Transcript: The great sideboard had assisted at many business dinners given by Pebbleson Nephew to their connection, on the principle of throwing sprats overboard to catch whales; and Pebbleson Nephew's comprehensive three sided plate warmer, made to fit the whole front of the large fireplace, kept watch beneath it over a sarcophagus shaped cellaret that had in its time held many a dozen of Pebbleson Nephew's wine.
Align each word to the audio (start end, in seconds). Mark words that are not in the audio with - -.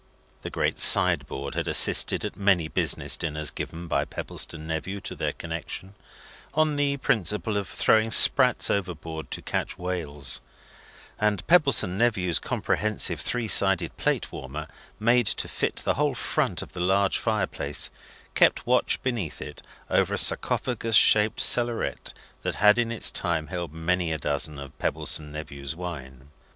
The 0.41 0.49
great 0.49 0.79
sideboard 0.79 1.53
had 1.53 1.67
assisted 1.67 2.25
at 2.25 2.35
many 2.35 2.67
business 2.67 3.15
dinners 3.15 3.51
given 3.51 3.85
by 3.87 4.03
Pebbleson 4.03 4.65
Nephew 4.65 4.99
to 5.01 5.15
their 5.15 5.33
connection, 5.33 5.93
on 6.55 6.75
the 6.75 6.97
principle 6.97 7.55
of 7.55 7.69
throwing 7.69 8.09
sprats 8.09 8.71
overboard 8.71 9.29
to 9.29 9.43
catch 9.43 9.77
whales; 9.77 10.41
and 11.19 11.45
Pebbleson 11.45 11.99
Nephew's 11.99 12.39
comprehensive 12.39 13.21
three 13.21 13.47
sided 13.47 13.95
plate 13.95 14.31
warmer, 14.31 14.65
made 14.99 15.27
to 15.27 15.47
fit 15.47 15.75
the 15.85 15.93
whole 15.93 16.15
front 16.15 16.63
of 16.63 16.73
the 16.73 16.79
large 16.79 17.19
fireplace, 17.19 17.91
kept 18.33 18.65
watch 18.65 18.99
beneath 19.03 19.39
it 19.39 19.61
over 19.87 20.15
a 20.15 20.17
sarcophagus 20.17 20.95
shaped 20.95 21.39
cellaret 21.39 22.11
that 22.41 22.55
had 22.55 22.79
in 22.79 22.91
its 22.91 23.11
time 23.11 23.45
held 23.49 23.71
many 23.71 24.11
a 24.11 24.17
dozen 24.17 24.57
of 24.57 24.75
Pebbleson 24.79 25.31
Nephew's 25.31 25.75
wine. 25.75 26.31